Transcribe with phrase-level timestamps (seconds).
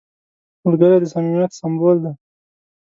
[0.63, 2.13] ملګری د صمیمیت سمبول دی